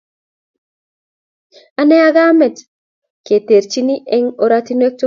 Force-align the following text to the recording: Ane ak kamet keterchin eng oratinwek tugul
Ane 1.79 1.97
ak 2.07 2.13
kamet 2.17 2.55
keterchin 3.25 3.89
eng 4.15 4.27
oratinwek 4.43 4.93
tugul 4.93 4.99